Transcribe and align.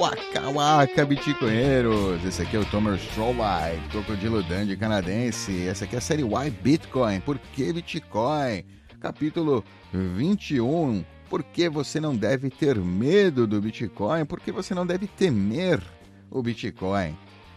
Waka 0.00 0.48
Waka 0.48 1.04
Bitcoinheiros! 1.04 2.24
Esse 2.24 2.40
aqui 2.40 2.56
é 2.56 2.58
o 2.58 2.64
Tomer 2.64 2.94
Strollite, 2.94 3.86
Crocodilo 3.90 4.42
Dandy 4.42 4.74
canadense. 4.74 5.66
Essa 5.68 5.84
aqui 5.84 5.94
é 5.94 5.98
a 5.98 6.00
série 6.00 6.24
Why 6.24 6.48
Bitcoin? 6.48 7.20
Por 7.20 7.38
que 7.38 7.70
Bitcoin? 7.70 8.64
Capítulo 8.98 9.62
21. 9.92 11.04
Por 11.28 11.42
que 11.42 11.68
você 11.68 12.00
não 12.00 12.16
deve 12.16 12.48
ter 12.48 12.78
medo 12.78 13.46
do 13.46 13.60
Bitcoin? 13.60 14.24
Por 14.24 14.40
que 14.40 14.50
você 14.50 14.74
não 14.74 14.86
deve 14.86 15.06
temer 15.06 15.82
o 16.30 16.42
Bitcoin? 16.42 17.14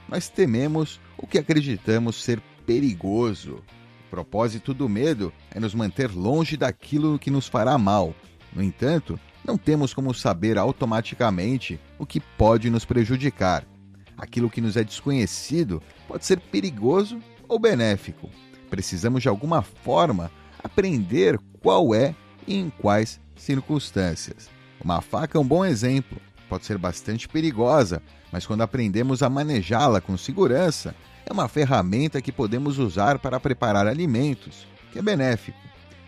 Nós 0.10 0.28
tememos 0.28 1.00
o 1.18 1.26
que 1.26 1.38
acreditamos 1.38 2.22
ser 2.22 2.42
perigoso. 2.66 3.64
O 4.08 4.10
propósito 4.10 4.74
do 4.74 4.90
medo 4.90 5.32
é 5.50 5.62
nos 5.62 5.74
manter 5.74 6.12
longe 6.12 6.58
daquilo 6.58 7.18
que 7.18 7.32
nos 7.32 7.48
fará 7.48 7.78
mal. 7.78 8.14
No 8.52 8.62
entanto, 8.62 9.18
não 9.44 9.58
temos 9.58 9.94
como 9.94 10.14
saber 10.14 10.58
automaticamente 10.58 11.80
o 12.00 12.06
que 12.06 12.20
pode 12.20 12.70
nos 12.70 12.86
prejudicar. 12.86 13.66
Aquilo 14.18 14.50
que 14.50 14.62
nos 14.62 14.78
é 14.78 14.84
desconhecido 14.84 15.82
pode 16.08 16.26
ser 16.26 16.40
perigoso 16.40 17.20
ou 17.48 17.60
benéfico. 17.60 18.30
Precisamos 18.70 19.22
de 19.22 19.30
alguma 19.30 19.62
forma 19.62 20.32
aprender 20.64 21.40
qual 21.62 21.94
é 21.94 22.16
e 22.48 22.56
em 22.56 22.70
quais 22.70 23.20
circunstâncias. 23.36 24.50
Uma 24.84 25.02
faca 25.02 25.38
é 25.38 25.42
um 25.42 25.46
bom 25.46 25.66
exemplo. 25.66 26.20
Pode 26.48 26.66
ser 26.66 26.78
bastante 26.78 27.28
perigosa, 27.28 28.02
mas 28.32 28.46
quando 28.46 28.62
aprendemos 28.62 29.24
a 29.24 29.30
manejá-la 29.30 30.00
com 30.00 30.18
segurança, 30.18 30.96
é 31.26 31.32
uma 31.32 31.48
ferramenta 31.48 32.22
que 32.22 32.32
podemos 32.32 32.78
usar 32.78 33.18
para 33.18 33.40
preparar 33.40 33.88
alimentos, 33.88 34.68
que 34.92 35.00
é 35.00 35.02
benéfico. 35.02 35.58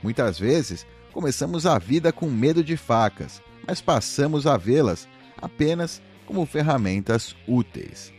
Muitas 0.03 0.37
vezes, 0.37 0.85
começamos 1.15 1.65
a 1.65 1.79
vida 1.79 2.11
com 2.11 2.29
medo 2.29 2.61
de 2.61 2.75
facas, 2.75 3.41
mas 3.65 3.79
passamos 3.79 4.45
a 4.45 4.57
vê-las 4.57 5.07
apenas 5.41 6.01
como 6.25 6.45
ferramentas 6.45 7.33
úteis. 7.47 8.11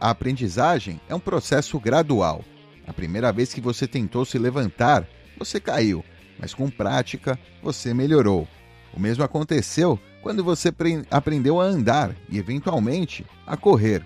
A 0.00 0.08
aprendizagem 0.08 0.98
é 1.10 1.14
um 1.14 1.20
processo 1.20 1.78
gradual. 1.78 2.42
A 2.86 2.92
primeira 2.94 3.30
vez 3.30 3.52
que 3.52 3.60
você 3.60 3.86
tentou 3.86 4.24
se 4.24 4.38
levantar, 4.38 5.06
você 5.38 5.60
caiu, 5.60 6.02
mas 6.38 6.54
com 6.54 6.70
prática 6.70 7.38
você 7.62 7.92
melhorou. 7.92 8.48
O 8.94 8.98
mesmo 8.98 9.22
aconteceu 9.22 10.00
quando 10.22 10.42
você 10.42 10.72
aprendeu 11.10 11.60
a 11.60 11.64
andar 11.64 12.16
e, 12.30 12.38
eventualmente, 12.38 13.26
a 13.46 13.58
correr. 13.58 14.02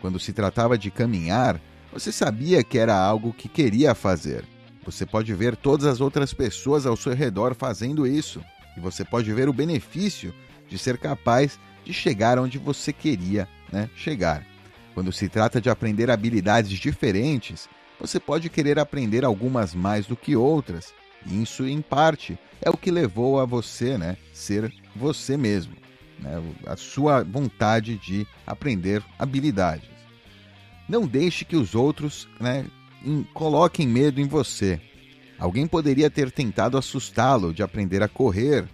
Quando 0.00 0.18
se 0.18 0.32
tratava 0.32 0.78
de 0.78 0.90
caminhar, 0.90 1.60
você 1.92 2.10
sabia 2.10 2.64
que 2.64 2.78
era 2.78 2.96
algo 2.96 3.34
que 3.34 3.50
queria 3.50 3.94
fazer. 3.94 4.46
Você 4.84 5.06
pode 5.06 5.32
ver 5.34 5.56
todas 5.56 5.86
as 5.86 6.00
outras 6.00 6.34
pessoas 6.34 6.86
ao 6.86 6.96
seu 6.96 7.14
redor 7.14 7.54
fazendo 7.54 8.06
isso, 8.06 8.44
e 8.76 8.80
você 8.80 9.04
pode 9.04 9.32
ver 9.32 9.48
o 9.48 9.52
benefício 9.52 10.34
de 10.68 10.78
ser 10.78 10.98
capaz 10.98 11.58
de 11.84 11.92
chegar 11.92 12.38
onde 12.38 12.58
você 12.58 12.92
queria 12.92 13.48
né, 13.72 13.88
chegar. 13.96 14.44
Quando 14.94 15.12
se 15.12 15.28
trata 15.28 15.60
de 15.60 15.70
aprender 15.70 16.10
habilidades 16.10 16.78
diferentes, 16.78 17.68
você 17.98 18.20
pode 18.20 18.48
querer 18.48 18.78
aprender 18.78 19.24
algumas 19.24 19.74
mais 19.74 20.06
do 20.06 20.16
que 20.16 20.36
outras, 20.36 20.92
e 21.26 21.42
isso, 21.42 21.66
em 21.66 21.80
parte, 21.80 22.38
é 22.60 22.68
o 22.68 22.76
que 22.76 22.90
levou 22.90 23.40
a 23.40 23.44
você 23.44 23.96
né, 23.96 24.16
ser 24.32 24.72
você 24.94 25.36
mesmo, 25.36 25.74
né, 26.18 26.42
a 26.66 26.76
sua 26.76 27.24
vontade 27.24 27.96
de 27.96 28.26
aprender 28.46 29.02
habilidades. 29.18 29.88
Não 30.88 31.06
deixe 31.06 31.44
que 31.44 31.56
os 31.56 31.74
outros 31.74 32.28
né, 32.38 32.66
coloquem 33.32 33.86
medo 33.86 34.20
em 34.20 34.26
você. 34.26 34.80
Alguém 35.38 35.66
poderia 35.66 36.08
ter 36.08 36.30
tentado 36.30 36.78
assustá-lo 36.78 37.52
de 37.52 37.62
aprender 37.62 38.02
a 38.02 38.08
correr. 38.08 38.66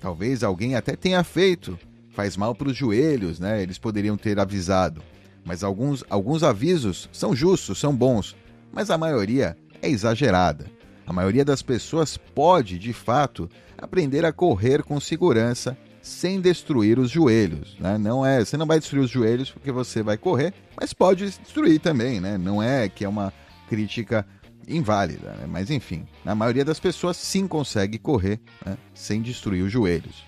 Talvez 0.00 0.42
alguém 0.42 0.74
até 0.74 0.94
tenha 0.94 1.24
feito. 1.24 1.78
Faz 2.10 2.36
mal 2.36 2.54
para 2.54 2.68
os 2.68 2.76
joelhos, 2.76 3.40
né? 3.40 3.62
Eles 3.62 3.78
poderiam 3.78 4.16
ter 4.16 4.38
avisado. 4.38 5.02
Mas 5.44 5.64
alguns, 5.64 6.04
alguns 6.08 6.42
avisos 6.42 7.08
são 7.12 7.34
justos, 7.34 7.78
são 7.78 7.94
bons, 7.94 8.36
mas 8.72 8.90
a 8.90 8.98
maioria 8.98 9.56
é 9.80 9.88
exagerada. 9.88 10.66
A 11.06 11.12
maioria 11.12 11.44
das 11.44 11.62
pessoas 11.62 12.16
pode, 12.16 12.78
de 12.78 12.92
fato, 12.92 13.50
aprender 13.76 14.24
a 14.24 14.32
correr 14.32 14.82
com 14.82 15.00
segurança 15.00 15.76
sem 16.00 16.40
destruir 16.40 16.98
os 16.98 17.10
joelhos. 17.10 17.76
Né? 17.80 17.98
Não 17.98 18.24
é, 18.24 18.44
você 18.44 18.56
não 18.56 18.66
vai 18.66 18.78
destruir 18.78 19.02
os 19.02 19.10
joelhos 19.10 19.50
porque 19.50 19.72
você 19.72 20.02
vai 20.02 20.16
correr, 20.16 20.54
mas 20.80 20.92
pode 20.92 21.24
destruir 21.26 21.80
também, 21.80 22.20
né? 22.20 22.38
Não 22.38 22.62
é 22.62 22.88
que 22.88 23.04
é 23.04 23.08
uma 23.08 23.32
crítica 23.72 24.26
inválida, 24.68 25.30
né? 25.30 25.46
mas 25.48 25.70
enfim, 25.70 26.06
a 26.26 26.34
maioria 26.34 26.62
das 26.62 26.78
pessoas 26.78 27.16
sim 27.16 27.48
consegue 27.48 27.96
correr 27.96 28.38
né? 28.66 28.76
sem 28.92 29.22
destruir 29.22 29.62
os 29.62 29.72
joelhos. 29.72 30.26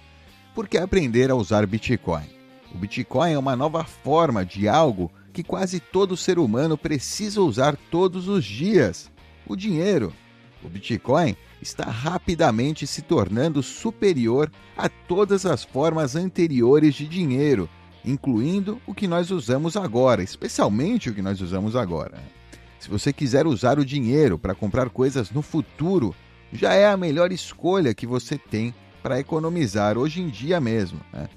Por 0.55 0.67
que 0.67 0.79
aprender 0.79 1.31
a 1.31 1.35
usar 1.35 1.67
Bitcoin? 1.67 2.25
O 2.75 2.79
Bitcoin 2.79 3.33
é 3.33 3.39
uma 3.39 3.55
nova 3.55 3.85
forma 3.85 4.47
de 4.47 4.67
algo 4.67 5.13
que 5.31 5.43
quase 5.43 5.79
todo 5.79 6.17
ser 6.17 6.39
humano 6.39 6.79
precisa 6.79 7.43
usar 7.43 7.77
todos 7.91 8.29
os 8.29 8.47
dias: 8.47 9.13
o 9.47 9.55
dinheiro. 9.55 10.11
O 10.63 10.69
Bitcoin 10.71 11.37
está 11.61 11.85
rapidamente 11.85 12.87
se 12.87 13.03
tornando 13.03 13.63
superior 13.63 14.51
a 14.75 14.89
todas 14.89 15.45
as 15.45 15.63
formas 15.63 16.17
anteriores 16.17 16.95
de 16.95 17.07
dinheiro, 17.07 17.69
incluindo 18.03 18.81
o 18.87 18.95
que 18.95 19.07
nós 19.07 19.31
usamos 19.31 19.77
agora, 19.77 20.23
especialmente 20.23 21.11
o 21.11 21.15
que 21.15 21.21
nós 21.21 21.43
usamos 21.43 21.77
agora. 21.77 22.19
Se 22.79 22.89
você 22.89 23.13
quiser 23.13 23.47
usar 23.47 23.79
o 23.79 23.85
dinheiro 23.85 24.39
para 24.39 24.55
comprar 24.55 24.91
coisas 24.91 25.31
no 25.31 25.43
futuro, 25.43 26.15
já 26.53 26.75
é 26.75 26.87
a 26.87 26.97
melhor 26.97 27.33
escolha 27.33 27.95
que 27.95 28.07
você 28.07 28.37
tem 28.37 28.75
para 29.03 29.21
economizar 29.21 29.99
hoje 29.99 30.21
em 30.21 30.29
dia 30.29 30.61
mesmo. 30.61 31.01
Né? 31.13 31.29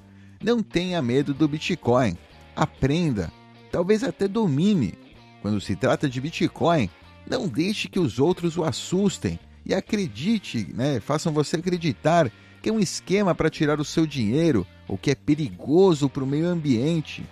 Não 0.44 0.62
tenha 0.62 1.02
medo 1.02 1.34
do 1.34 1.48
Bitcoin. 1.48 2.18
Aprenda, 2.56 3.32
talvez 3.72 4.04
até 4.04 4.28
domine. 4.28 4.94
Quando 5.42 5.62
se 5.62 5.76
trata 5.76 6.10
de 6.10 6.20
Bitcoin, 6.20 6.90
não 7.30 7.48
deixe 7.48 7.88
que 7.88 8.00
os 8.00 8.20
outros 8.20 8.58
o 8.58 8.64
assustem 8.64 9.40
e 9.66 9.74
acredite, 9.74 10.68
né, 10.74 11.00
façam 11.00 11.34
você 11.34 11.58
acreditar 11.58 12.32
que 12.62 12.70
é 12.70 12.74
um 12.74 12.80
esquema 12.80 13.36
para 13.36 13.50
tirar 13.50 13.80
o 13.80 13.86
seu 13.86 14.06
dinheiro 14.06 14.66
ou 14.88 14.98
que 14.98 15.12
é 15.12 15.16
perigoso 15.16 16.10
para 16.10 16.24
o 16.24 16.28
meio 16.28 16.48
ambiente. 16.48 17.24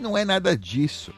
Não 0.00 0.16
é 0.16 0.24
nada 0.24 0.56
disso. 0.56 1.12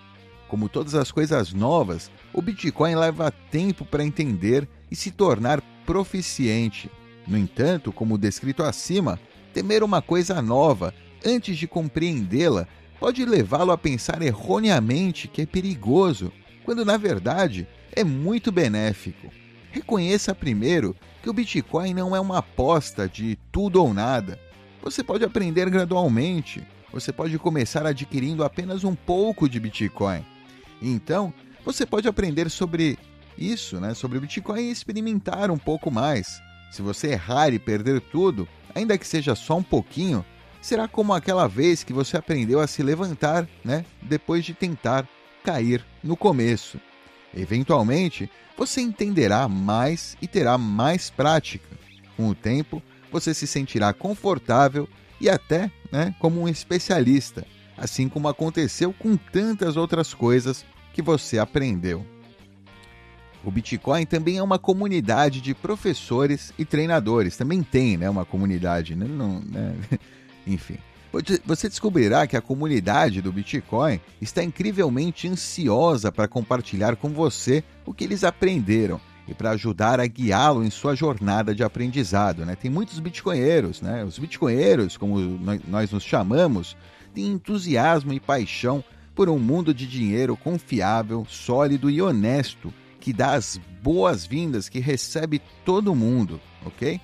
Como 0.48 0.68
todas 0.68 0.94
as 0.94 1.10
coisas 1.10 1.52
novas, 1.52 2.10
o 2.32 2.42
Bitcoin 2.42 2.94
leva 2.94 3.30
tempo 3.30 3.84
para 3.84 4.04
entender 4.04 4.68
e 4.90 4.96
se 4.96 5.10
tornar 5.10 5.60
proficiente. 5.86 6.90
No 7.26 7.38
entanto, 7.38 7.92
como 7.92 8.18
descrito 8.18 8.62
acima, 8.62 9.18
temer 9.52 9.82
uma 9.82 10.02
coisa 10.02 10.42
nova 10.42 10.94
antes 11.24 11.56
de 11.56 11.66
compreendê-la 11.66 12.66
pode 13.00 13.24
levá-lo 13.24 13.72
a 13.72 13.78
pensar 13.78 14.22
erroneamente 14.22 15.26
que 15.26 15.42
é 15.42 15.46
perigoso, 15.46 16.32
quando 16.64 16.84
na 16.84 16.96
verdade 16.96 17.66
é 17.92 18.04
muito 18.04 18.52
benéfico. 18.52 19.30
Reconheça 19.70 20.34
primeiro 20.34 20.94
que 21.22 21.28
o 21.28 21.32
Bitcoin 21.32 21.94
não 21.94 22.14
é 22.14 22.20
uma 22.20 22.38
aposta 22.38 23.08
de 23.08 23.38
tudo 23.50 23.82
ou 23.82 23.92
nada. 23.92 24.38
Você 24.82 25.02
pode 25.02 25.24
aprender 25.24 25.68
gradualmente. 25.70 26.62
Você 26.92 27.12
pode 27.12 27.36
começar 27.38 27.84
adquirindo 27.86 28.44
apenas 28.44 28.84
um 28.84 28.94
pouco 28.94 29.48
de 29.48 29.58
Bitcoin 29.58 30.24
então, 30.88 31.32
você 31.64 31.86
pode 31.86 32.06
aprender 32.08 32.50
sobre 32.50 32.98
isso, 33.38 33.80
né, 33.80 33.94
sobre 33.94 34.18
o 34.18 34.20
Bitcoin 34.20 34.60
e 34.60 34.70
experimentar 34.70 35.50
um 35.50 35.58
pouco 35.58 35.90
mais. 35.90 36.40
Se 36.70 36.82
você 36.82 37.12
errar 37.12 37.52
e 37.52 37.58
perder 37.58 38.00
tudo, 38.00 38.48
ainda 38.74 38.98
que 38.98 39.06
seja 39.06 39.34
só 39.34 39.56
um 39.56 39.62
pouquinho, 39.62 40.24
será 40.60 40.88
como 40.88 41.12
aquela 41.12 41.46
vez 41.46 41.84
que 41.84 41.92
você 41.92 42.16
aprendeu 42.16 42.60
a 42.60 42.66
se 42.66 42.82
levantar, 42.82 43.48
né, 43.64 43.84
depois 44.02 44.44
de 44.44 44.54
tentar 44.54 45.08
cair 45.42 45.84
no 46.02 46.16
começo. 46.16 46.80
Eventualmente, 47.36 48.30
você 48.56 48.80
entenderá 48.80 49.48
mais 49.48 50.16
e 50.22 50.28
terá 50.28 50.56
mais 50.56 51.10
prática. 51.10 51.68
Com 52.16 52.28
o 52.28 52.34
tempo, 52.34 52.82
você 53.10 53.34
se 53.34 53.46
sentirá 53.46 53.92
confortável 53.92 54.88
e 55.20 55.28
até 55.28 55.70
né, 55.90 56.14
como 56.18 56.40
um 56.40 56.48
especialista, 56.48 57.46
assim 57.76 58.08
como 58.08 58.28
aconteceu 58.28 58.92
com 58.92 59.16
tantas 59.16 59.76
outras 59.76 60.14
coisas 60.14 60.64
que 60.94 61.02
você 61.02 61.38
aprendeu. 61.38 62.06
O 63.44 63.50
Bitcoin 63.50 64.06
também 64.06 64.38
é 64.38 64.42
uma 64.42 64.58
comunidade 64.58 65.42
de 65.42 65.54
professores 65.54 66.54
e 66.58 66.64
treinadores. 66.64 67.36
Também 67.36 67.62
tem 67.62 67.98
né, 67.98 68.08
uma 68.08 68.24
comunidade. 68.24 68.94
Né? 68.94 69.06
Não, 69.06 69.40
né? 69.40 69.74
Enfim. 70.46 70.78
Você 71.44 71.68
descobrirá 71.68 72.26
que 72.26 72.36
a 72.36 72.40
comunidade 72.40 73.20
do 73.20 73.30
Bitcoin 73.30 74.00
está 74.20 74.42
incrivelmente 74.42 75.28
ansiosa 75.28 76.10
para 76.10 76.26
compartilhar 76.26 76.96
com 76.96 77.10
você 77.10 77.62
o 77.86 77.94
que 77.94 78.02
eles 78.02 78.24
aprenderam 78.24 79.00
e 79.28 79.32
para 79.32 79.50
ajudar 79.50 80.00
a 80.00 80.06
guiá-lo 80.06 80.64
em 80.64 80.70
sua 80.70 80.96
jornada 80.96 81.54
de 81.54 81.62
aprendizado. 81.62 82.44
Né? 82.44 82.56
Tem 82.56 82.70
muitos 82.70 82.98
bitcoinheiros, 82.98 83.80
né? 83.80 84.02
os 84.02 84.18
bitcoinheiros, 84.18 84.96
como 84.96 85.20
nós 85.68 85.92
nos 85.92 86.02
chamamos, 86.02 86.76
têm 87.14 87.26
entusiasmo 87.26 88.12
e 88.12 88.18
paixão 88.18 88.82
por 89.14 89.28
um 89.28 89.38
mundo 89.38 89.72
de 89.72 89.86
dinheiro 89.86 90.36
confiável, 90.36 91.26
sólido 91.28 91.88
e 91.88 92.02
honesto 92.02 92.72
que 93.00 93.12
dá 93.12 93.34
as 93.34 93.60
boas-vindas, 93.82 94.68
que 94.68 94.80
recebe 94.80 95.40
todo 95.64 95.94
mundo, 95.94 96.40
ok? 96.64 97.00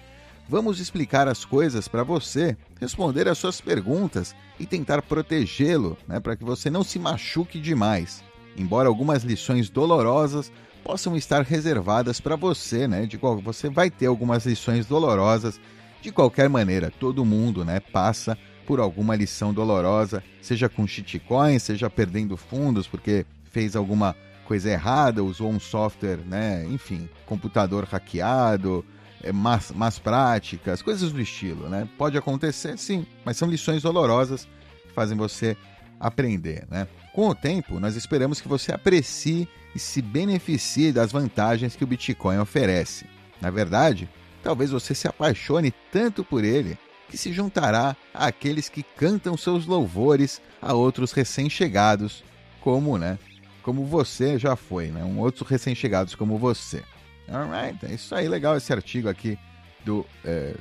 Vamos 0.49 0.81
explicar 0.81 1.29
as 1.29 1.45
coisas 1.45 1.87
para 1.87 2.03
você, 2.03 2.57
responder 2.81 3.29
as 3.29 3.39
suas 3.39 3.61
perguntas 3.61 4.35
e 4.59 4.67
tentar 4.67 5.03
protegê-lo, 5.03 5.97
né, 6.09 6.19
para 6.19 6.35
que 6.35 6.43
você 6.43 6.69
não 6.69 6.83
se 6.83 6.99
machuque 6.99 7.61
demais. 7.61 8.25
Embora 8.57 8.89
algumas 8.89 9.23
lições 9.23 9.71
dolorosas 9.71 10.51
possam 10.83 11.17
estar 11.17 11.43
reservadas 11.43 12.21
para 12.21 12.37
você, 12.37 12.89
né? 12.89 13.07
De 13.07 13.17
qual 13.19 13.39
você 13.39 13.69
vai 13.69 13.91
ter 13.91 14.07
algumas 14.07 14.45
lições 14.45 14.87
dolorosas. 14.87 15.61
De 16.03 16.11
qualquer 16.11 16.49
maneira, 16.49 16.91
todo 16.99 17.25
mundo, 17.25 17.65
né, 17.65 17.79
passa 17.79 18.37
por 18.71 18.79
alguma 18.79 19.17
lição 19.17 19.53
dolorosa, 19.53 20.23
seja 20.41 20.69
com 20.69 20.87
shitcoin, 20.87 21.59
seja 21.59 21.91
perdendo 21.91 22.37
fundos 22.37 22.87
porque 22.87 23.27
fez 23.51 23.75
alguma 23.75 24.15
coisa 24.45 24.71
errada, 24.71 25.25
usou 25.25 25.51
um 25.51 25.59
software, 25.59 26.19
né, 26.19 26.65
enfim, 26.71 27.09
computador 27.27 27.83
hackeado, 27.83 28.85
é, 29.25 29.33
más, 29.33 29.73
más 29.73 29.99
práticas, 29.99 30.83
coisas 30.83 31.11
do 31.11 31.21
estilo, 31.21 31.69
né? 31.69 31.89
Pode 31.99 32.17
acontecer, 32.17 32.79
sim, 32.79 33.05
mas 33.25 33.37
são 33.37 33.51
lições 33.51 33.83
dolorosas 33.83 34.47
que 34.87 34.95
fazem 34.95 35.19
você 35.19 35.57
aprender, 35.99 36.65
né? 36.71 36.87
Com 37.13 37.29
o 37.29 37.35
tempo, 37.35 37.81
nós 37.81 37.97
esperamos 37.97 38.41
que 38.41 38.47
você 38.47 38.73
aprecie 38.73 39.49
e 39.75 39.81
se 39.81 40.01
beneficie 40.01 40.93
das 40.93 41.11
vantagens 41.11 41.75
que 41.75 41.83
o 41.83 41.89
Bitcoin 41.89 42.39
oferece. 42.39 43.05
Na 43.41 43.51
verdade, 43.51 44.09
talvez 44.45 44.71
você 44.71 44.95
se 44.95 45.09
apaixone 45.09 45.75
tanto 45.91 46.23
por 46.23 46.45
ele 46.45 46.79
que 47.11 47.19
se 47.19 47.33
juntará 47.33 47.97
àqueles 48.15 48.69
que 48.69 48.83
cantam 48.83 49.37
seus 49.37 49.67
louvores 49.67 50.41
a 50.63 50.73
outros 50.73 51.11
recém-chegados, 51.11 52.23
como, 52.61 52.97
né? 52.97 53.19
Como 53.63 53.85
você 53.85 54.39
já 54.39 54.55
foi, 54.55 54.89
né? 54.89 55.05
Um 55.05 55.19
outros 55.19 55.49
recém-chegados 55.49 56.15
como 56.15 56.39
você. 56.39 56.83
Alright, 57.29 57.85
é 57.85 57.95
isso 57.95 58.15
aí, 58.15 58.29
legal 58.29 58.57
esse 58.57 58.73
artigo 58.73 59.09
aqui 59.09 59.37
do, 59.85 60.07
é, 60.25 60.55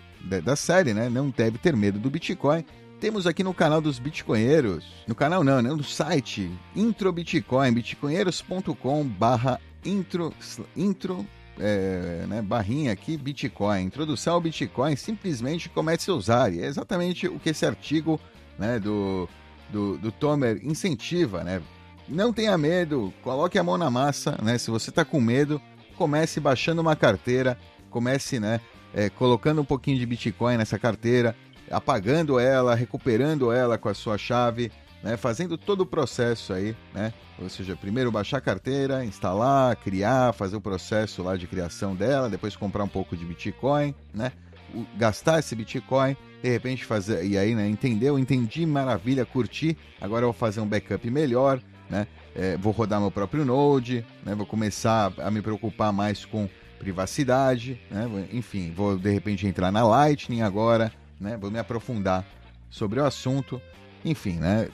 da 0.44 0.56
série, 0.56 0.94
né? 0.94 1.08
Não 1.08 1.30
deve 1.30 1.58
ter 1.58 1.76
medo 1.76 2.00
do 2.00 2.10
Bitcoin. 2.10 2.66
Temos 3.00 3.26
aqui 3.26 3.44
no 3.44 3.54
canal 3.54 3.80
dos 3.80 3.98
Bitcoinheiros, 3.98 4.86
no 5.08 5.16
canal 5.16 5.44
não, 5.44 5.62
né? 5.62 5.70
No 5.70 5.84
site 5.84 6.52
Intro 6.76 7.12
Bitcoin, 7.14 7.72
bitcoinheiros.com 7.72 9.08
barra 9.08 9.60
intro, 9.86 10.34
intro 10.76 11.26
é, 11.60 12.26
né, 12.28 12.42
barrinha 12.42 12.92
aqui, 12.92 13.18
Bitcoin. 13.18 13.84
Introdução 13.84 14.36
ao 14.36 14.42
Bitcoin, 14.42 14.96
simplesmente 14.96 15.70
comece 15.70 16.10
a 16.10 16.14
usar. 16.14 16.54
E 16.54 16.62
é 16.62 16.66
exatamente 16.66 17.28
o 17.28 17.40
que 17.40 17.50
esse 17.50 17.66
artigo 17.66 18.20
né, 18.58 18.80
do, 18.80 19.28
do, 19.70 19.98
do 19.98 20.12
Tomer 20.12 20.60
incentiva, 20.64 21.44
né? 21.44 21.62
Não 22.08 22.34
tenha 22.34 22.58
medo, 22.58 23.14
coloque 23.22 23.60
a 23.60 23.64
mão 23.64 23.78
na 23.78 23.90
massa, 23.92 24.38
né? 24.42 24.58
Se 24.58 24.72
você 24.72 24.90
está 24.90 25.06
com 25.06 25.22
medo, 25.22 25.62
comece 25.96 26.40
baixando 26.40 26.82
uma 26.82 26.96
carteira, 26.96 27.58
comece, 27.90 28.40
né, 28.40 28.62
é, 28.94 29.10
colocando 29.10 29.62
um 29.62 29.66
pouquinho 29.66 30.00
de 30.00 30.06
Bitcoin 30.06 30.58
nessa 30.58 30.80
carteira, 30.80 31.36
apagando 31.70 32.40
ela, 32.40 32.74
recuperando 32.74 33.52
ela 33.52 33.78
com 33.78 33.90
a 33.90 33.94
sua 33.94 34.18
chave, 34.18 34.72
né, 35.04 35.18
fazendo 35.18 35.58
todo 35.58 35.82
o 35.82 35.86
processo 35.86 36.54
aí, 36.54 36.76
né? 36.94 37.14
Ou 37.38 37.50
seja, 37.50 37.76
primeiro 37.76 38.12
baixar 38.12 38.38
a 38.38 38.42
carteira, 38.42 39.06
instalar, 39.06 39.76
criar, 39.78 40.34
fazer 40.34 40.58
o 40.58 40.62
processo 40.62 41.24
lá 41.24 41.38
de 41.38 41.48
criação 41.48 41.96
dela, 41.96 42.30
depois 42.30 42.56
comprar 42.56 42.84
um 42.84 42.88
pouco 42.88 43.16
de 43.16 43.26
Bitcoin, 43.26 43.96
né? 44.14 44.32
O, 44.74 44.86
gastar 44.98 45.40
esse 45.40 45.56
Bitcoin, 45.56 46.16
de 46.44 46.50
repente 46.50 46.86
fazer 46.86 47.26
e 47.26 47.38
aí, 47.38 47.56
né, 47.56 47.68
entendeu? 47.68 48.20
Entendi, 48.20 48.66
maravilha, 48.66 49.26
curti. 49.26 49.78
Agora 50.02 50.24
eu 50.24 50.32
vou 50.32 50.40
fazer 50.40 50.60
um 50.60 50.68
backup 50.68 51.10
melhor, 51.10 51.62
né? 51.90 52.08
É, 52.36 52.58
vou 52.58 52.72
rodar 52.72 53.00
meu 53.00 53.12
próprio 53.12 53.44
Node, 53.44 54.06
né? 54.24 54.36
Vou 54.36 54.46
começar 54.46 55.12
a 55.18 55.32
me 55.32 55.42
preocupar 55.42 55.92
mais 55.92 56.26
com 56.26 56.48
privacidade, 56.78 57.80
né? 57.90 58.08
Enfim, 58.32 58.72
vou 58.76 58.98
de 58.98 59.12
repente 59.12 59.48
entrar 59.48 59.72
na 59.72 59.86
Lightning 59.86 60.42
agora, 60.42 60.92
né? 61.20 61.38
Vou 61.38 61.50
me 61.50 61.60
aprofundar 61.60 62.26
sobre 62.70 63.00
o 63.00 63.06
assunto. 63.06 63.62
Enfim, 64.04 64.34
né? 64.34 64.70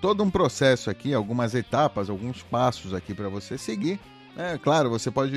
Todo 0.00 0.22
um 0.22 0.30
processo 0.30 0.88
aqui, 0.88 1.12
algumas 1.12 1.54
etapas, 1.54 2.08
alguns 2.08 2.42
passos 2.42 2.94
aqui 2.94 3.14
para 3.14 3.28
você 3.28 3.58
seguir. 3.58 3.98
É, 4.36 4.56
claro, 4.56 4.88
você 4.88 5.10
pode 5.10 5.36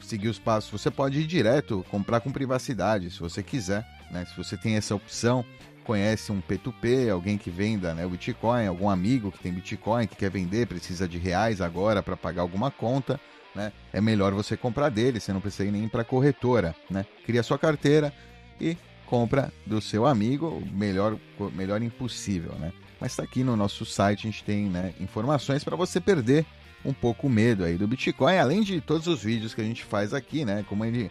seguir 0.00 0.28
os 0.28 0.38
passos, 0.38 0.70
você 0.70 0.90
pode 0.90 1.18
ir 1.20 1.26
direto, 1.26 1.84
comprar 1.90 2.20
com 2.20 2.30
privacidade, 2.30 3.10
se 3.10 3.18
você 3.18 3.42
quiser, 3.42 3.84
né? 4.10 4.24
Se 4.26 4.36
você 4.36 4.56
tem 4.56 4.76
essa 4.76 4.94
opção, 4.94 5.44
conhece 5.84 6.30
um 6.30 6.40
P2P, 6.40 7.10
alguém 7.10 7.36
que 7.36 7.50
venda 7.50 7.94
né, 7.94 8.06
Bitcoin, 8.06 8.66
algum 8.66 8.90
amigo 8.90 9.32
que 9.32 9.38
tem 9.40 9.52
Bitcoin, 9.52 10.06
que 10.06 10.14
quer 10.14 10.30
vender, 10.30 10.66
precisa 10.66 11.08
de 11.08 11.18
reais 11.18 11.60
agora 11.60 12.02
para 12.02 12.16
pagar 12.16 12.42
alguma 12.42 12.70
conta, 12.70 13.18
né? 13.54 13.72
É 13.92 14.00
melhor 14.00 14.32
você 14.32 14.56
comprar 14.56 14.90
dele, 14.90 15.18
você 15.18 15.32
não 15.32 15.40
precisa 15.40 15.64
ir 15.64 15.72
nem 15.72 15.88
para 15.88 16.04
corretora, 16.04 16.76
né? 16.88 17.06
Cria 17.24 17.42
sua 17.42 17.58
carteira 17.58 18.12
e 18.60 18.76
compra 19.08 19.50
do 19.64 19.80
seu 19.80 20.06
amigo, 20.06 20.62
melhor 20.70 21.16
melhor 21.54 21.82
impossível, 21.82 22.52
né? 22.60 22.72
Mas 23.00 23.12
está 23.12 23.22
aqui 23.22 23.42
no 23.42 23.56
nosso 23.56 23.86
site, 23.86 24.26
a 24.26 24.30
gente 24.30 24.44
tem 24.44 24.68
né, 24.68 24.92
informações 25.00 25.64
para 25.64 25.76
você 25.76 26.00
perder 26.00 26.44
um 26.84 26.92
pouco 26.92 27.26
o 27.26 27.30
medo 27.30 27.64
aí 27.64 27.78
do 27.78 27.88
Bitcoin, 27.88 28.36
além 28.36 28.62
de 28.62 28.80
todos 28.80 29.06
os 29.06 29.22
vídeos 29.22 29.54
que 29.54 29.60
a 29.60 29.64
gente 29.64 29.84
faz 29.84 30.12
aqui, 30.12 30.44
né? 30.44 30.64
Como 30.68 30.84
ele 30.84 31.10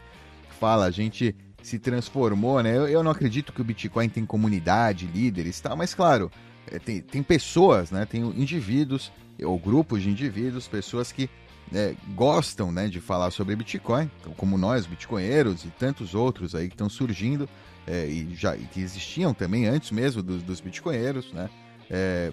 fala, 0.59 0.85
a 0.85 0.91
gente 0.91 1.35
se 1.61 1.79
transformou, 1.79 2.61
né? 2.61 2.77
Eu, 2.77 2.88
eu, 2.88 3.03
não 3.03 3.11
acredito 3.11 3.51
que 3.51 3.61
o 3.61 3.65
Bitcoin 3.65 4.09
tem 4.09 4.25
comunidade, 4.25 5.07
líderes, 5.07 5.59
tal, 5.59 5.75
mas 5.75 5.95
claro, 5.95 6.31
é, 6.71 6.77
tem, 6.77 7.01
tem 7.01 7.23
pessoas, 7.23 7.89
né? 7.89 8.05
Tem 8.05 8.21
indivíduos 8.21 9.11
ou 9.44 9.57
grupos 9.57 10.03
de 10.03 10.09
indivíduos, 10.09 10.67
pessoas 10.67 11.11
que 11.11 11.29
é, 11.74 11.96
gostam, 12.16 12.72
né, 12.72 12.88
de 12.88 13.02
falar 13.02 13.31
sobre 13.31 13.56
Bitcoin, 13.56 14.10
como 14.38 14.58
nós, 14.58 14.86
bitcoinheiros 14.86 15.66
e 15.66 15.69
tantos 15.69 16.16
outros 16.16 16.56
aí 16.56 16.68
que 16.68 16.74
estão 16.74 16.90
surgindo 16.90 17.50
é, 17.86 18.06
e 18.06 18.36
já 18.36 18.56
e 18.56 18.64
que 18.66 18.81
existiam 18.81 19.34
também 19.34 19.68
antes 19.68 19.92
mesmo 19.92 20.22
dos, 20.22 20.44
dos 20.44 20.60
bitcoinheiros, 20.60 21.31
né? 21.31 21.50
É, 21.90 22.31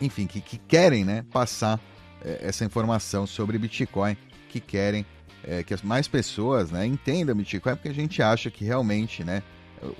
enfim, 0.00 0.26
que, 0.26 0.40
que 0.40 0.58
querem, 0.58 1.04
né, 1.04 1.24
passar 1.32 1.80
é, 2.24 2.40
essa 2.42 2.64
informação 2.64 3.26
sobre 3.26 3.58
Bitcoin, 3.58 4.16
que 4.48 4.60
querem 4.60 5.06
é, 5.44 5.62
que 5.62 5.74
as 5.74 5.82
mais 5.82 6.06
pessoas 6.06 6.70
né, 6.70 6.86
entendam 6.86 7.34
Bitcoin, 7.34 7.74
porque 7.74 7.88
a 7.88 7.94
gente 7.94 8.22
acha 8.22 8.50
que 8.50 8.64
realmente 8.64 9.24
né, 9.24 9.42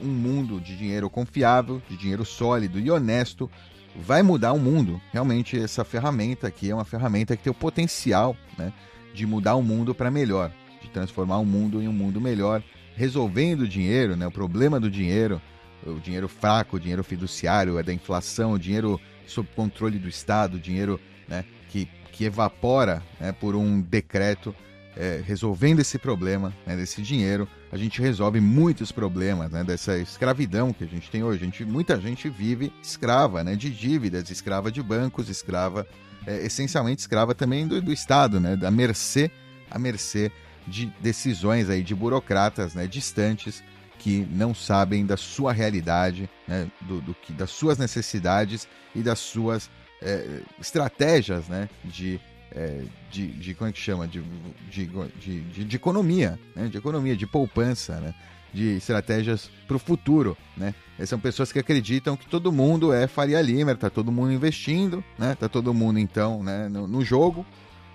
um 0.01 0.09
mundo 0.09 0.61
de 0.61 0.77
dinheiro 0.77 1.11
confiável, 1.11 1.83
de 1.89 1.97
dinheiro 1.97 2.25
sólido 2.25 2.79
e 2.79 2.91
honesto 2.91 3.51
vai 3.97 4.23
mudar 4.23 4.53
o 4.53 4.59
mundo. 4.59 5.01
Realmente 5.13 5.59
essa 5.59 5.85
ferramenta 5.85 6.47
aqui 6.47 6.71
é 6.71 6.75
uma 6.75 6.85
ferramenta 6.85 7.37
que 7.37 7.43
tem 7.43 7.51
o 7.51 7.55
potencial 7.55 8.37
né, 8.59 8.73
de 9.15 9.27
mudar 9.27 9.55
o 9.55 9.63
mundo 9.63 9.95
para 9.95 10.11
melhor, 10.11 10.53
de 10.81 10.89
transformar 10.89 11.39
o 11.39 11.45
mundo 11.45 11.83
em 11.83 11.89
um 11.89 11.93
mundo 11.93 12.21
melhor, 12.21 12.63
resolvendo 12.95 13.63
o 13.63 13.69
dinheiro, 13.69 14.17
né, 14.17 14.27
o 14.27 14.31
problema 14.31 14.79
do 14.79 14.91
dinheiro, 14.91 15.41
o 15.87 15.99
dinheiro 15.99 16.29
fraco, 16.29 16.77
o 16.77 16.81
dinheiro 16.81 17.03
fiduciário, 17.03 17.79
é 17.79 17.83
da 17.83 17.93
inflação, 17.93 18.53
o 18.53 18.59
dinheiro 18.59 19.01
sob 19.27 19.49
controle 19.55 19.99
do 19.99 20.09
Estado, 20.09 20.57
o 20.57 20.61
dinheiro 20.61 21.01
né, 21.29 21.45
que, 21.69 21.89
que 22.13 22.25
evapora 22.25 23.03
né, 23.19 23.33
por 23.33 23.55
um 23.55 23.81
decreto 23.81 24.55
é, 24.97 25.23
resolvendo 25.25 25.81
esse 25.81 25.99
problema 25.99 26.53
né, 26.67 26.77
desse 26.77 27.03
dinheiro, 27.03 27.49
a 27.73 27.77
gente 27.79 28.03
resolve 28.03 28.39
muitos 28.39 28.93
problemas 28.93 29.51
né, 29.51 29.65
dessa 29.65 29.97
escravidão 29.97 30.75
que 30.75 30.85
a 30.85 30.87
gente 30.87 31.11
tem 31.11 31.25
hoje. 31.25 31.43
A 31.43 31.45
gente, 31.47 31.65
muita 31.65 31.99
gente 31.99 32.29
vive 32.29 32.71
escrava 32.83 33.43
né, 33.43 33.57
de 33.57 33.71
dívidas, 33.71 34.31
escrava 34.31 34.71
de 34.71 34.83
bancos, 34.83 35.31
escrava, 35.31 35.87
é, 36.27 36.45
essencialmente 36.45 37.01
escrava 37.01 37.35
também 37.35 37.67
do, 37.67 37.81
do 37.81 37.91
Estado, 37.91 38.39
né, 38.39 38.57
da 38.57 38.71
mercê, 38.71 39.31
a 39.71 39.79
mercê 39.79 40.31
de 40.69 40.93
decisões 41.01 41.71
aí 41.71 41.83
de 41.83 41.95
burocratas 41.95 42.75
né, 42.75 42.87
distantes 42.87 43.65
que 43.99 44.29
não 44.31 44.55
sabem 44.55 45.07
da 45.07 45.17
sua 45.17 45.51
realidade, 45.51 46.29
né, 46.47 46.71
do, 46.83 47.01
do 47.01 47.15
que, 47.15 47.33
das 47.33 47.51
suas 47.51 47.79
necessidades 47.79 48.69
e 48.95 49.01
das 49.01 49.19
suas 49.19 49.71
é, 50.03 50.41
estratégias 50.61 51.49
né, 51.49 51.71
de 51.83 52.21
é, 52.55 52.83
de, 53.11 53.27
de, 53.29 53.55
como 53.55 53.71
é 53.71 53.73
que 53.73 53.79
chama? 53.79 54.07
De, 54.07 54.23
de, 54.71 54.87
de, 55.19 55.65
de 55.65 55.77
economia, 55.77 56.39
né? 56.55 56.69
De 56.69 56.77
economia, 56.77 57.17
de 57.17 57.27
poupança, 57.27 58.01
né? 58.01 58.15
De 58.53 58.77
estratégias 58.77 59.51
para 59.67 59.77
o 59.77 59.79
futuro, 59.79 60.37
né? 60.57 60.75
Essas 60.97 61.11
são 61.11 61.19
pessoas 61.19 61.51
que 61.51 61.59
acreditam 61.59 62.17
que 62.17 62.27
todo 62.27 62.53
mundo 62.53 62.93
é 62.93 63.07
Faria 63.07 63.41
Limer, 63.41 63.77
tá 63.77 63.89
todo 63.89 64.13
mundo 64.13 64.33
investindo, 64.33 65.03
né? 65.19 65.35
Tá 65.35 65.49
todo 65.49 65.73
mundo, 65.73 65.99
então, 65.99 66.43
né, 66.43 66.69
no, 66.69 66.87
no 66.87 67.03
jogo, 67.03 67.47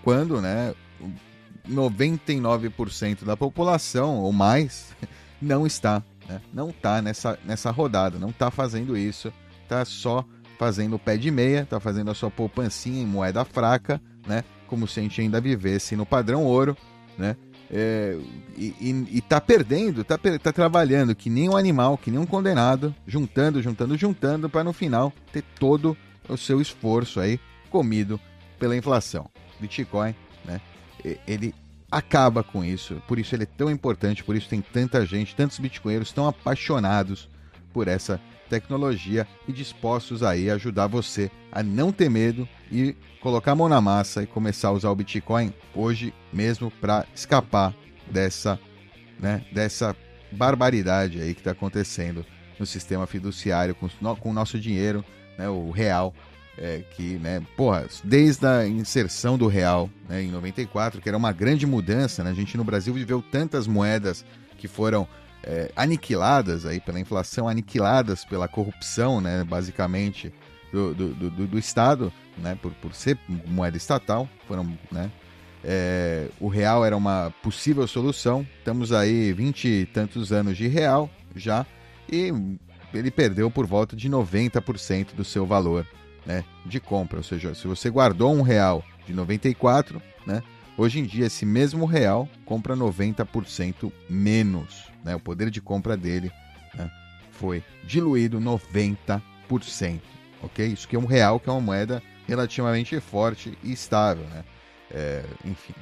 quando, 0.03 0.41
né, 0.41 0.73
99% 1.69 3.23
da 3.23 3.37
população, 3.37 4.17
ou 4.17 4.33
mais, 4.33 4.95
não 5.41 5.67
está, 5.67 6.03
né? 6.27 6.41
Não 6.51 6.69
está 6.69 7.01
nessa, 7.01 7.37
nessa 7.45 7.69
rodada, 7.69 8.17
não 8.17 8.29
está 8.29 8.49
fazendo 8.49 8.97
isso, 8.97 9.31
tá 9.67 9.85
só 9.85 10.25
fazendo 10.57 10.95
o 10.95 10.99
pé 10.99 11.17
de 11.17 11.29
meia, 11.29 11.65
tá 11.65 11.79
fazendo 11.79 12.09
a 12.09 12.15
sua 12.15 12.31
poupancinha 12.31 13.01
em 13.01 13.05
moeda 13.05 13.45
fraca, 13.45 14.01
né? 14.27 14.43
Como 14.67 14.87
se 14.87 14.99
a 14.99 15.03
gente 15.03 15.21
ainda 15.21 15.39
vivesse 15.39 15.95
no 15.95 16.05
padrão 16.05 16.43
ouro, 16.43 16.75
né? 17.17 17.35
É, 17.69 18.17
e, 18.55 18.73
e, 18.79 19.17
e, 19.17 19.21
tá 19.21 19.41
perdendo, 19.41 20.03
tá, 20.03 20.17
tá 20.17 20.53
trabalhando 20.53 21.13
que 21.13 21.29
nem 21.29 21.49
um 21.49 21.57
animal, 21.57 21.97
que 21.97 22.09
nem 22.09 22.19
um 22.19 22.25
condenado, 22.25 22.95
juntando, 23.05 23.61
juntando, 23.61 23.97
juntando, 23.97 24.49
para 24.49 24.63
no 24.63 24.71
final 24.71 25.11
ter 25.33 25.43
todo 25.59 25.97
o 26.29 26.37
seu 26.37 26.61
esforço 26.61 27.19
aí 27.19 27.39
comido 27.69 28.19
pela 28.57 28.75
inflação. 28.75 29.29
Bitcoin, 29.59 30.15
né? 30.45 30.61
Ele 31.27 31.53
acaba 31.91 32.43
com 32.43 32.63
isso. 32.63 33.01
Por 33.07 33.19
isso 33.19 33.35
ele 33.35 33.43
é 33.43 33.47
tão 33.47 33.69
importante, 33.69 34.23
por 34.23 34.35
isso 34.35 34.49
tem 34.49 34.61
tanta 34.61 35.05
gente, 35.05 35.35
tantos 35.35 35.59
bitcoinheiros 35.59 36.11
tão 36.11 36.27
apaixonados 36.27 37.29
por 37.73 37.87
essa 37.87 38.19
tecnologia 38.47 39.27
e 39.47 39.53
dispostos 39.53 40.23
aí 40.23 40.49
a 40.49 40.55
ajudar 40.55 40.87
você 40.87 41.29
a 41.51 41.61
não 41.61 41.91
ter 41.91 42.09
medo 42.09 42.47
e 42.71 42.95
colocar 43.21 43.51
a 43.51 43.55
mão 43.55 43.69
na 43.69 43.81
massa 43.81 44.23
e 44.23 44.27
começar 44.27 44.69
a 44.69 44.71
usar 44.71 44.89
o 44.89 44.95
Bitcoin 44.95 45.53
hoje 45.75 46.13
mesmo 46.31 46.71
para 46.71 47.05
escapar 47.13 47.73
dessa, 48.09 48.59
né, 49.19 49.45
dessa 49.51 49.95
barbaridade 50.31 51.21
aí 51.21 51.33
que 51.33 51.41
está 51.41 51.51
acontecendo 51.51 52.25
no 52.59 52.65
sistema 52.65 53.05
fiduciário 53.05 53.75
com, 53.75 53.87
com 54.15 54.29
o 54.29 54.33
nosso 54.33 54.59
dinheiro, 54.59 55.03
né, 55.37 55.47
o 55.49 55.71
real, 55.71 56.13
é, 56.57 56.83
que, 56.95 57.17
né, 57.19 57.41
porra, 57.55 57.87
desde 58.03 58.45
a 58.45 58.67
inserção 58.67 59.37
do 59.37 59.47
real 59.47 59.89
né, 60.09 60.23
em 60.23 60.31
94, 60.31 60.99
que 60.99 61.07
era 61.07 61.17
uma 61.17 61.31
grande 61.31 61.67
mudança, 61.67 62.23
né, 62.23 62.31
a 62.31 62.33
gente 62.33 62.57
no 62.57 62.63
Brasil 62.63 62.93
viveu 62.93 63.23
tantas 63.31 63.67
moedas 63.67 64.25
que 64.57 64.67
foram 64.67 65.07
é, 65.47 65.71
aniquiladas 65.77 66.65
aí 66.65 66.81
pela 66.81 66.99
inflação, 66.99 67.47
aniquiladas 67.47 68.25
pela 68.25 68.49
corrupção, 68.49 69.21
né, 69.21 69.45
basicamente, 69.45 70.33
do, 70.71 70.93
do, 70.93 71.13
do, 71.13 71.47
do 71.47 71.57
Estado, 71.57 72.11
né, 72.37 72.57
por, 72.61 72.73
por 72.73 72.93
ser 72.93 73.17
moeda 73.47 73.77
estatal, 73.77 74.27
foram, 74.45 74.77
né, 74.91 75.09
é, 75.63 76.27
o 76.39 76.49
real 76.49 76.85
era 76.85 76.95
uma 76.95 77.33
possível 77.41 77.87
solução. 77.87 78.45
Estamos 78.59 78.91
aí 78.91 79.31
20 79.33 79.67
e 79.67 79.85
tantos 79.85 80.31
anos 80.31 80.57
de 80.57 80.67
real 80.67 81.09
já 81.35 81.65
e 82.11 82.31
ele 82.93 83.11
perdeu 83.11 83.49
por 83.49 83.65
volta 83.65 83.95
de 83.95 84.09
90% 84.09 85.13
do 85.13 85.23
seu 85.23 85.45
valor 85.45 85.85
né, 86.25 86.43
de 86.65 86.79
compra. 86.79 87.17
Ou 87.17 87.23
seja, 87.23 87.55
se 87.55 87.67
você 87.67 87.89
guardou 87.89 88.33
um 88.33 88.41
real 88.41 88.83
de 89.05 89.13
94, 89.13 90.01
né, 90.25 90.43
hoje 90.77 90.99
em 90.99 91.03
dia 91.03 91.25
esse 91.25 91.45
mesmo 91.45 91.85
real 91.85 92.29
compra 92.45 92.75
90% 92.75 93.91
menos. 94.09 94.87
Né, 95.07 95.15
o 95.15 95.19
poder 95.19 95.49
de 95.49 95.61
compra 95.61 95.95
dele 95.95 96.29
né, 96.75 96.91
foi 97.31 97.63
diluído 97.85 98.41
90%. 98.41 99.21
Ok? 100.43 100.67
Isso 100.67 100.85
que 100.85 100.97
é 100.97 100.99
um 100.99 101.05
real, 101.05 101.39
que 101.39 101.49
é 101.49 101.51
uma 101.51 101.61
moeda 101.61 102.03
relativamente 102.27 102.99
forte 102.99 103.57
e 103.63 103.71
estável. 103.71 104.25
Né? 104.25 104.43
É, 104.91 105.23
enfim. 105.45 105.73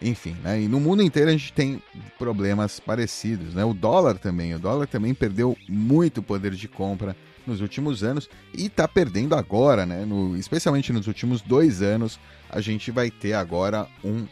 Enfim, 0.00 0.34
né? 0.42 0.62
E 0.62 0.66
no 0.66 0.80
mundo 0.80 1.02
inteiro 1.02 1.28
a 1.28 1.32
gente 1.32 1.52
tem 1.52 1.82
problemas 2.18 2.80
parecidos, 2.80 3.52
né? 3.52 3.62
O 3.66 3.74
dólar 3.74 4.16
também, 4.16 4.54
o 4.54 4.58
dólar 4.58 4.86
também 4.86 5.12
perdeu 5.12 5.54
muito 5.68 6.22
poder 6.22 6.52
de 6.52 6.66
compra 6.66 7.14
nos 7.46 7.60
últimos 7.60 8.02
anos 8.02 8.30
e 8.54 8.66
está 8.66 8.88
perdendo 8.88 9.34
agora, 9.34 9.84
né? 9.84 10.06
No, 10.06 10.38
especialmente 10.38 10.90
nos 10.90 11.06
últimos 11.06 11.42
dois 11.42 11.82
anos, 11.82 12.18
a 12.48 12.62
gente 12.62 12.90
vai 12.90 13.10
ter 13.10 13.34
agora 13.34 13.86
um 14.02 14.26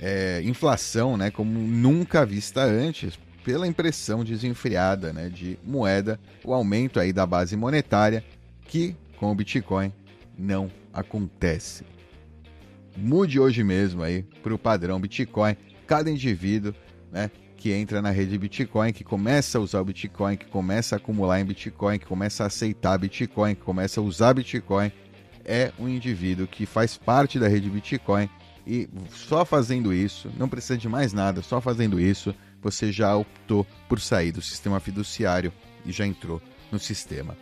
é, 0.00 0.40
inflação, 0.44 1.16
né? 1.16 1.30
Como 1.30 1.58
nunca 1.58 2.24
vista 2.24 2.62
antes, 2.62 3.18
pela 3.44 3.66
impressão 3.66 4.24
desenfreada, 4.24 5.12
né? 5.12 5.28
De 5.28 5.58
moeda, 5.64 6.18
o 6.44 6.52
aumento 6.54 6.98
aí 6.98 7.12
da 7.12 7.26
base 7.26 7.56
monetária 7.56 8.24
que 8.64 8.96
com 9.16 9.30
o 9.30 9.34
Bitcoin 9.34 9.92
não 10.38 10.70
acontece 10.92 11.84
mude 12.96 13.40
hoje 13.40 13.64
mesmo 13.64 14.02
aí 14.02 14.22
para 14.42 14.54
o 14.54 14.58
padrão 14.58 15.00
Bitcoin. 15.00 15.56
Cada 15.86 16.10
indivíduo 16.10 16.74
né, 17.10 17.30
que 17.56 17.72
entra 17.72 18.00
na 18.00 18.10
rede 18.10 18.38
Bitcoin, 18.38 18.92
que 18.92 19.04
começa 19.04 19.58
a 19.58 19.60
usar 19.60 19.80
o 19.80 19.84
Bitcoin, 19.84 20.36
que 20.36 20.46
começa 20.46 20.96
a 20.96 20.98
acumular 20.98 21.40
em 21.40 21.44
Bitcoin, 21.44 21.98
que 21.98 22.06
começa 22.06 22.44
a 22.44 22.46
aceitar 22.46 22.98
Bitcoin, 22.98 23.54
que 23.54 23.62
começa 23.62 24.00
a 24.00 24.02
usar 24.02 24.34
Bitcoin, 24.34 24.92
é 25.44 25.72
um 25.78 25.88
indivíduo 25.88 26.46
que 26.46 26.66
faz 26.66 26.96
parte 26.96 27.38
da 27.38 27.48
rede 27.48 27.68
Bitcoin 27.68 28.28
e 28.70 28.88
só 29.12 29.44
fazendo 29.44 29.92
isso, 29.92 30.30
não 30.38 30.48
precisa 30.48 30.78
de 30.78 30.88
mais 30.88 31.12
nada, 31.12 31.42
só 31.42 31.60
fazendo 31.60 31.98
isso, 31.98 32.32
você 32.62 32.92
já 32.92 33.16
optou 33.16 33.66
por 33.88 34.00
sair 34.00 34.30
do 34.30 34.40
sistema 34.40 34.78
fiduciário 34.78 35.52
e 35.84 35.90
já 35.90 36.06
entrou 36.06 36.40
no 36.70 36.78
sistema 36.78 37.36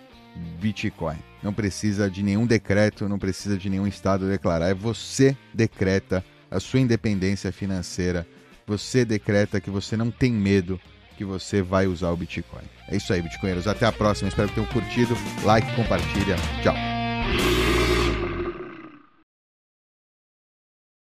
Bitcoin. 0.59 1.19
Não 1.43 1.53
precisa 1.53 2.11
de 2.11 2.23
nenhum 2.23 2.47
decreto, 2.47 3.07
não 3.07 3.19
precisa 3.19 3.59
de 3.59 3.69
nenhum 3.69 3.87
estado 3.87 4.27
declarar. 4.27 4.69
É 4.69 4.75
você 4.75 5.37
decreta 5.53 6.25
a 6.51 6.59
sua 6.59 6.81
independência 6.81 7.53
financeira. 7.53 8.27
Você 8.67 9.05
decreta 9.05 9.61
que 9.61 9.71
você 9.71 9.99
não 9.99 10.11
tem 10.11 10.33
medo 10.33 10.81
que 11.17 11.25
você 11.25 11.61
vai 11.61 11.87
usar 11.87 12.11
o 12.11 12.17
Bitcoin. 12.17 12.65
É 12.89 12.97
isso 12.97 13.13
aí, 13.13 13.21
Bitcoinheiros. 13.21 13.67
Até 13.67 13.85
a 13.85 13.93
próxima. 13.93 14.29
Espero 14.29 14.49
que 14.49 14.55
tenham 14.55 14.71
curtido. 14.71 15.15
Like, 15.45 15.75
compartilha. 15.75 16.37
Tchau. 16.63 16.75